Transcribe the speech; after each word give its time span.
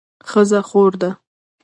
ښځه 0.29 0.59
خور 0.69 0.91
ده 1.01 1.09